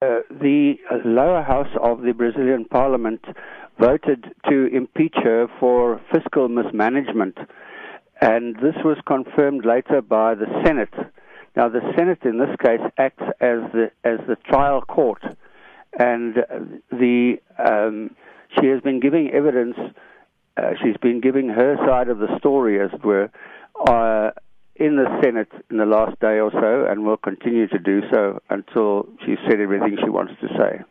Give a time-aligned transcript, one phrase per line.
[0.00, 0.74] Uh, the
[1.04, 3.20] lower house of the Brazilian parliament
[3.80, 7.36] voted to impeach her for fiscal mismanagement,
[8.20, 10.94] and this was confirmed later by the Senate.
[11.56, 15.24] Now, the Senate in this case acts as the as the trial court,
[15.98, 16.36] and
[16.92, 18.14] the um,
[18.56, 19.74] she has been giving evidence.
[20.56, 23.30] Uh, she's been giving her side of the story, as it were,
[23.88, 24.30] uh,
[24.78, 28.40] in the Senate in the last day or so, and will continue to do so
[28.48, 30.84] until she's said everything she wants to say.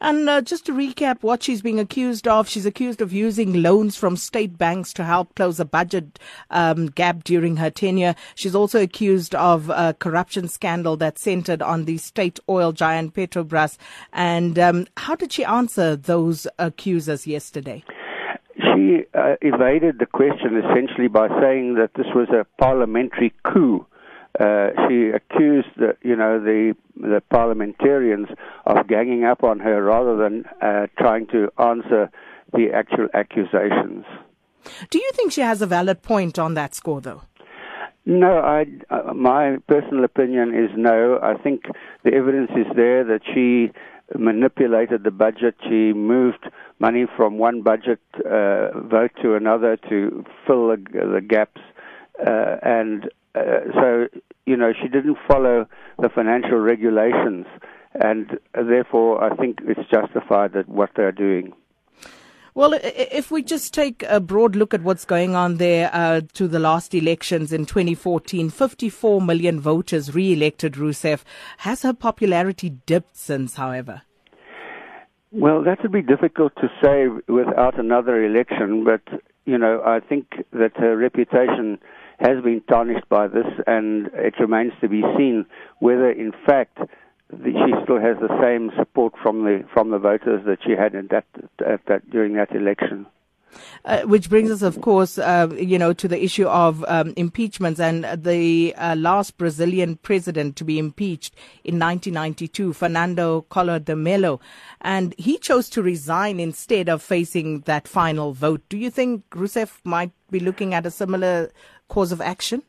[0.00, 3.96] And uh, just to recap what she's being accused of, she's accused of using loans
[3.96, 6.18] from state banks to help close a budget
[6.50, 8.14] um, gap during her tenure.
[8.34, 13.78] She's also accused of a corruption scandal that centered on the state oil giant Petrobras.
[14.12, 17.82] And um, how did she answer those accusers yesterday?
[18.58, 23.86] She uh, evaded the question essentially by saying that this was a parliamentary coup.
[24.38, 28.28] Uh, she accused the, you know the the parliamentarians
[28.66, 32.10] of ganging up on her rather than uh, trying to answer
[32.52, 34.04] the actual accusations.
[34.90, 37.22] Do you think she has a valid point on that score, though?
[38.04, 41.18] No, I, uh, my personal opinion is no.
[41.22, 41.64] I think
[42.04, 43.72] the evidence is there that she
[44.16, 45.56] manipulated the budget.
[45.64, 51.60] She moved money from one budget uh, vote to another to fill the, the gaps,
[52.26, 54.06] uh, and uh, so
[54.46, 55.66] you know she didn't follow
[55.98, 57.46] the financial regulations,
[57.94, 61.52] and therefore I think it's justified that what they're doing.
[62.56, 66.48] Well, if we just take a broad look at what's going on there uh, to
[66.48, 71.22] the last elections in 2014, 54 million voters re-elected Rousseff.
[71.58, 74.00] Has her popularity dipped since, however?
[75.32, 79.02] Well, that would be difficult to say without another election, but,
[79.44, 81.78] you know, I think that her reputation
[82.18, 85.44] has been tarnished by this, and it remains to be seen
[85.80, 86.78] whether, in fact,
[87.30, 90.92] the, she still has the same support from the from the voters that she had
[91.10, 91.24] that,
[91.66, 93.06] at that during that election.
[93.84, 97.80] Uh, which brings us, of course, uh, you know, to the issue of um, impeachments
[97.80, 101.34] and the uh, last Brazilian president to be impeached
[101.64, 104.40] in 1992, Fernando Collor de Mello,
[104.80, 108.62] and he chose to resign instead of facing that final vote.
[108.68, 111.50] Do you think Rousseff might be looking at a similar
[111.88, 112.62] course of action?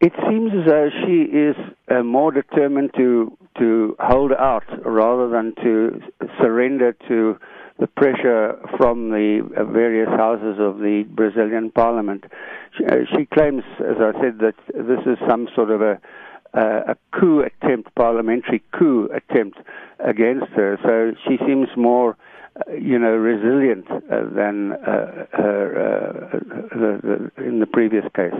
[0.00, 1.54] It seems as though she is
[1.88, 6.00] uh, more determined to to hold out rather than to
[6.40, 7.38] surrender to
[7.78, 12.24] the pressure from the uh, various houses of the Brazilian parliament.
[12.76, 16.00] She, uh, she, claims, as I said, that this is some sort of a,
[16.54, 19.58] uh, a coup attempt, parliamentary coup attempt
[19.98, 20.78] against her.
[20.84, 22.16] So she seems more,
[22.56, 26.40] uh, you know, resilient uh, than uh, her
[26.70, 28.34] the, the, in the previous case.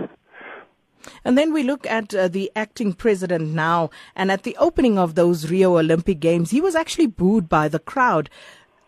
[1.25, 5.15] And then we look at uh, the acting president now, and at the opening of
[5.15, 8.29] those Rio Olympic Games, he was actually booed by the crowd.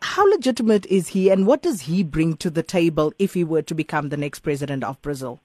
[0.06, 3.64] How legitimate is he, and what does he bring to the table if he were
[3.64, 5.42] to become the next president of Brazil?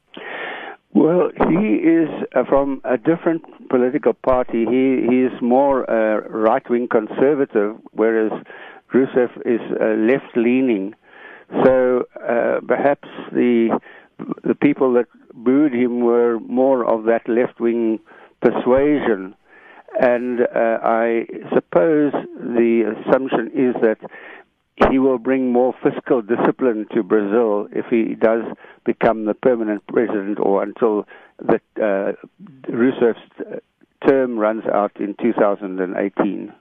[0.93, 4.67] Well, he is uh, from a different political party.
[4.67, 5.85] He he is more
[6.29, 8.33] right wing conservative, whereas
[8.93, 10.95] Rousseff is uh, left leaning.
[11.65, 13.81] So uh, perhaps the
[14.45, 17.99] the people that booed him were more of that left wing
[18.43, 19.35] persuasion.
[20.01, 23.99] And I suppose the assumption is that
[24.89, 28.45] he will bring more fiscal discipline to Brazil if he does
[28.85, 31.07] become the permanent president or until
[31.39, 32.13] the uh,
[32.69, 33.63] Rousseff's
[34.07, 36.53] term runs out in 2018.